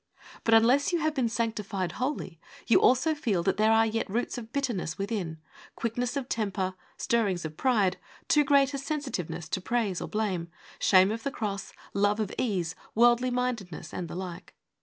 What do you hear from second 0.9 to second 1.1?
you 6 THE WAY OF HOLINESS